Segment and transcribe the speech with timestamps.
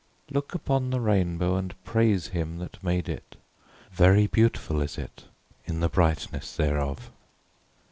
[0.31, 3.35] "Look upon the Rainbow, and praise him that made it:
[3.91, 5.25] very beautiful is it
[5.65, 7.11] in the brightness thereof."